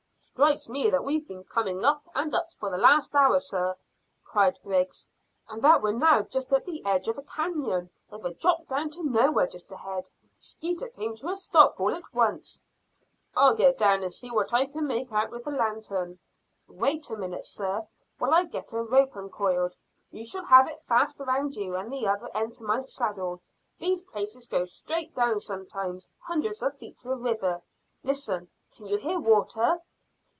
"Strikes 0.23 0.69
me 0.69 0.87
that 0.91 1.03
we've 1.03 1.27
been 1.27 1.43
coming 1.45 1.83
up 1.83 2.03
and 2.13 2.35
up 2.35 2.53
for 2.53 2.69
the 2.69 2.77
last 2.77 3.15
hour, 3.15 3.39
sir," 3.39 3.75
said 4.31 4.59
Griggs, 4.63 5.09
"and 5.49 5.63
that 5.63 5.81
we're 5.81 5.93
now 5.97 6.21
just 6.21 6.53
at 6.53 6.63
the 6.67 6.85
edge 6.85 7.07
of 7.07 7.17
a 7.17 7.23
canon 7.23 7.89
with 8.11 8.23
a 8.27 8.33
drop 8.35 8.67
down 8.67 8.91
to 8.91 9.01
nowhere 9.01 9.47
just 9.47 9.71
ahead. 9.71 10.09
Skeeter 10.35 10.89
came 10.89 11.15
to 11.15 11.29
a 11.29 11.35
stop 11.35 11.79
all 11.79 11.95
at 11.95 12.13
once." 12.13 12.61
"I'll 13.35 13.55
get 13.55 13.79
down 13.79 14.03
and 14.03 14.13
see 14.13 14.29
what 14.29 14.53
I 14.53 14.67
can 14.67 14.85
make 14.85 15.11
out 15.11 15.31
with 15.31 15.43
the 15.43 15.49
lanthorn." 15.49 16.19
"Wait 16.67 17.09
a 17.09 17.17
minute, 17.17 17.47
sir, 17.47 17.87
while 18.19 18.31
I 18.35 18.43
get 18.43 18.73
a 18.73 18.83
rope 18.83 19.15
uncoiled. 19.17 19.75
You 20.11 20.23
shall 20.27 20.45
have 20.45 20.67
it 20.67 20.83
fast 20.83 21.19
round 21.19 21.55
you 21.55 21.75
and 21.75 21.91
the 21.91 22.05
other 22.07 22.29
end 22.35 22.53
to 22.57 22.63
my 22.63 22.81
saddle. 22.83 23.41
These 23.79 24.03
places 24.03 24.47
go 24.47 24.65
straight 24.65 25.15
down 25.15 25.39
sometimes 25.39 26.11
hundreds 26.19 26.61
of 26.61 26.77
feet 26.77 26.99
to 26.99 27.09
a 27.09 27.15
river. 27.15 27.63
Listen! 28.03 28.49
Can 28.75 28.85
you 28.85 28.97
hear 28.97 29.19
water?" 29.19 29.79